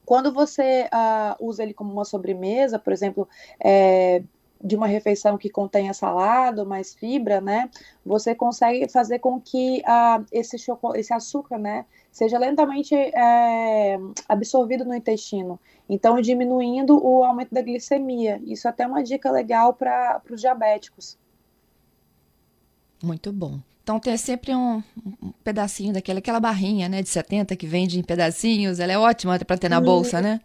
quando 0.05 0.33
você 0.33 0.87
ah, 0.91 1.35
usa 1.39 1.63
ele 1.63 1.73
como 1.73 1.91
uma 1.91 2.05
sobremesa, 2.05 2.79
por 2.79 2.93
exemplo, 2.93 3.27
é, 3.59 4.23
de 4.63 4.75
uma 4.75 4.87
refeição 4.87 5.37
que 5.37 5.49
contenha 5.49 5.93
salada, 5.93 6.65
mais 6.65 6.93
fibra, 6.95 7.41
né? 7.41 7.69
Você 8.05 8.33
consegue 8.35 8.87
fazer 8.89 9.19
com 9.19 9.39
que 9.39 9.81
ah, 9.85 10.23
esse, 10.31 10.57
esse 10.95 11.13
açúcar, 11.13 11.57
né, 11.57 11.85
seja 12.13 12.37
lentamente 12.37 12.93
é, 12.95 13.97
absorvido 14.29 14.85
no 14.85 14.93
intestino. 14.93 15.59
Então, 15.89 16.21
diminuindo 16.21 17.03
o 17.03 17.23
aumento 17.23 17.53
da 17.53 17.61
glicemia. 17.61 18.39
Isso 18.45 18.67
é 18.67 18.69
até 18.69 18.85
uma 18.85 19.03
dica 19.03 19.31
legal 19.31 19.73
para 19.73 20.21
os 20.29 20.39
diabéticos. 20.39 21.17
Muito 23.03 23.33
bom. 23.33 23.59
Então 23.81 23.99
tem 23.99 24.15
sempre 24.15 24.55
um, 24.55 24.81
um 25.21 25.31
pedacinho 25.43 25.91
daquela, 25.91 26.19
aquela 26.19 26.39
barrinha, 26.39 26.87
né, 26.87 27.01
de 27.01 27.09
70 27.09 27.53
que 27.57 27.67
vende 27.67 27.99
em 27.99 28.03
pedacinhos. 28.03 28.79
Ela 28.79 28.93
é 28.93 28.97
ótima 28.97 29.37
para 29.39 29.57
ter 29.57 29.67
na 29.67 29.81
bolsa, 29.81 30.21
né? 30.21 30.39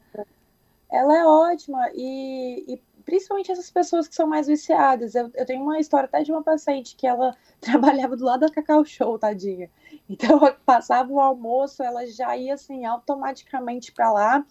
Ela 0.91 1.19
é 1.19 1.25
ótima 1.25 1.89
e, 1.95 2.65
e 2.67 2.81
principalmente 3.05 3.53
essas 3.53 3.71
pessoas 3.71 4.09
que 4.09 4.15
são 4.15 4.27
mais 4.27 4.49
viciadas. 4.49 5.15
Eu, 5.15 5.31
eu 5.35 5.47
tenho 5.47 5.63
uma 5.63 5.79
história 5.79 6.07
até 6.07 6.23
de 6.25 6.33
uma 6.33 6.43
paciente 6.43 6.97
que 6.97 7.07
ela 7.07 7.37
trabalhava 7.61 8.17
do 8.17 8.25
lado 8.25 8.41
da 8.41 8.51
Cacau 8.51 8.85
Show, 8.85 9.17
tadinha. 9.19 9.71
Então, 10.09 10.41
passava 10.65 11.13
o 11.13 11.21
almoço, 11.21 11.83
ela 11.83 12.07
já 12.07 12.37
ia 12.37 12.55
assim 12.55 12.85
automaticamente 12.85 13.93
para 13.93 14.11
lá. 14.13 14.45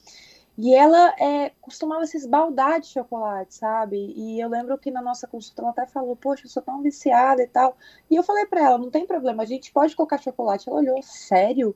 E 0.57 0.73
ela 0.73 1.13
é, 1.19 1.51
costumava 1.61 2.05
se 2.07 2.17
esbaldar 2.17 2.81
de 2.81 2.87
chocolate, 2.87 3.53
sabe? 3.53 4.11
E 4.15 4.39
eu 4.39 4.49
lembro 4.49 4.77
que 4.77 4.89
na 4.89 5.01
nossa 5.01 5.27
consulta 5.27 5.61
ela 5.61 5.69
até 5.71 5.85
falou: 5.85 6.15
Poxa, 6.15 6.45
eu 6.45 6.49
sou 6.49 6.63
tão 6.63 6.81
viciada 6.81 7.43
e 7.43 7.47
tal. 7.47 7.77
E 8.09 8.15
eu 8.15 8.23
falei 8.23 8.45
para 8.47 8.61
ela: 8.61 8.77
Não 8.79 8.89
tem 8.89 9.05
problema, 9.05 9.43
a 9.43 9.45
gente 9.45 9.71
pode 9.71 9.95
colocar 9.95 10.17
chocolate. 10.17 10.67
Ela 10.67 10.79
olhou: 10.79 11.01
Sério? 11.03 11.75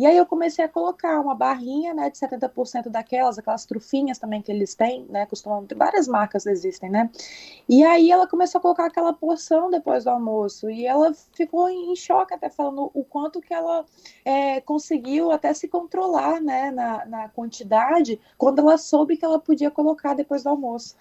E 0.00 0.06
aí 0.06 0.16
eu 0.16 0.24
comecei 0.24 0.64
a 0.64 0.68
colocar 0.68 1.20
uma 1.20 1.34
barrinha, 1.34 1.92
né, 1.92 2.08
de 2.08 2.16
70% 2.16 2.88
daquelas, 2.88 3.38
aquelas 3.38 3.66
trufinhas 3.66 4.18
também 4.18 4.40
que 4.40 4.50
eles 4.50 4.74
têm, 4.74 5.04
né, 5.10 5.26
costumam 5.26 5.66
várias 5.76 6.08
marcas 6.08 6.46
existem, 6.46 6.88
né, 6.88 7.10
e 7.68 7.84
aí 7.84 8.10
ela 8.10 8.26
começou 8.26 8.60
a 8.60 8.62
colocar 8.62 8.86
aquela 8.86 9.12
porção 9.12 9.68
depois 9.68 10.04
do 10.04 10.08
almoço, 10.08 10.70
e 10.70 10.86
ela 10.86 11.12
ficou 11.34 11.68
em 11.68 11.94
choque 11.94 12.32
até 12.32 12.48
falando 12.48 12.90
o 12.94 13.04
quanto 13.04 13.42
que 13.42 13.52
ela 13.52 13.84
é, 14.24 14.62
conseguiu 14.62 15.30
até 15.32 15.52
se 15.52 15.68
controlar, 15.68 16.40
né, 16.40 16.70
na, 16.70 17.04
na 17.04 17.28
quantidade, 17.28 18.18
quando 18.38 18.60
ela 18.60 18.78
soube 18.78 19.18
que 19.18 19.24
ela 19.26 19.38
podia 19.38 19.70
colocar 19.70 20.14
depois 20.14 20.44
do 20.44 20.48
almoço. 20.48 20.96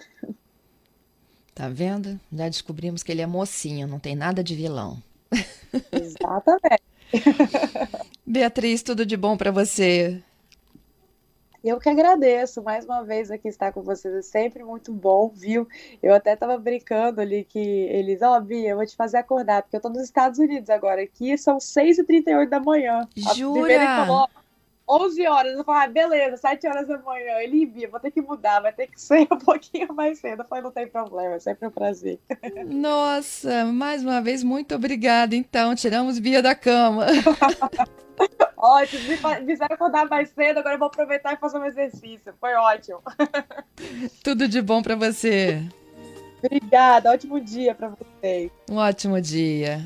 Tá 1.55 1.69
vendo? 1.69 2.19
Já 2.33 2.49
descobrimos 2.49 3.01
que 3.01 3.13
ele 3.13 3.21
é 3.21 3.25
mocinho, 3.25 3.87
não 3.87 3.97
tem 3.97 4.13
nada 4.13 4.43
de 4.43 4.55
vilão. 4.55 5.01
Exatamente. 5.89 6.83
Beatriz, 8.29 8.83
tudo 8.83 9.07
de 9.07 9.17
bom 9.17 9.35
para 9.35 9.49
você. 9.49 10.21
Eu 11.63 11.79
que 11.79 11.89
agradeço 11.89 12.61
mais 12.61 12.85
uma 12.85 13.03
vez 13.03 13.31
aqui 13.31 13.47
estar 13.47 13.73
com 13.73 13.81
vocês, 13.81 14.13
é 14.13 14.21
sempre 14.21 14.63
muito 14.63 14.93
bom, 14.93 15.31
viu? 15.35 15.67
Eu 16.01 16.13
até 16.13 16.35
tava 16.35 16.55
brincando 16.59 17.21
ali 17.21 17.43
que 17.43 17.57
eles, 17.57 18.21
ó, 18.21 18.39
Bia, 18.39 18.69
eu 18.69 18.75
vou 18.77 18.85
te 18.85 18.95
fazer 18.95 19.17
acordar, 19.17 19.63
porque 19.63 19.75
eu 19.75 19.81
tô 19.81 19.89
nos 19.89 20.03
Estados 20.03 20.37
Unidos 20.37 20.69
agora, 20.69 21.01
aqui 21.01 21.35
são 21.39 21.57
6h38 21.57 22.47
da 22.47 22.59
manhã. 22.59 23.07
A 23.27 23.33
Jura? 23.33 23.61
primeira 23.61 23.87
que 23.87 24.05
falou 24.05 24.29
11 24.87 25.27
horas, 25.27 25.57
eu 25.57 25.63
falei, 25.63 25.81
ah, 25.81 25.87
beleza, 25.87 26.37
7 26.37 26.67
horas 26.67 26.87
da 26.87 26.99
manhã. 26.99 27.39
Ele, 27.39 27.65
Bia, 27.65 27.89
vou 27.89 27.99
ter 27.99 28.11
que 28.11 28.21
mudar, 28.21 28.59
vai 28.59 28.71
ter 28.71 28.85
que 28.85 29.01
ser 29.01 29.21
um 29.21 29.39
pouquinho 29.39 29.91
mais 29.95 30.19
cedo. 30.19 30.43
Eu 30.43 30.47
falei, 30.47 30.63
não 30.63 30.71
tem 30.71 30.87
problema, 30.87 31.33
é 31.33 31.39
sempre 31.39 31.67
um 31.67 31.71
prazer. 31.71 32.19
Nossa, 32.67 33.65
mais 33.65 34.03
uma 34.03 34.21
vez, 34.21 34.43
muito 34.43 34.75
obrigada. 34.75 35.35
Então, 35.35 35.73
tiramos 35.73 36.19
Bia 36.19 36.43
da 36.43 36.53
cama. 36.53 37.07
Ótimo, 38.57 39.03
me 39.03 39.17
fizeram 39.45 39.73
acordar 39.73 40.07
mais 40.09 40.29
cedo, 40.29 40.59
agora 40.59 40.75
eu 40.75 40.79
vou 40.79 40.87
aproveitar 40.87 41.33
e 41.33 41.37
fazer 41.37 41.57
um 41.57 41.65
exercício. 41.65 42.33
Foi 42.39 42.53
ótimo. 42.55 43.01
Tudo 44.21 44.47
de 44.47 44.61
bom 44.61 44.81
para 44.81 44.95
você. 44.95 45.63
Obrigada, 46.43 47.11
ótimo 47.11 47.39
dia 47.39 47.73
para 47.73 47.89
vocês. 47.89 48.51
Um 48.69 48.75
ótimo 48.77 49.19
dia. 49.21 49.79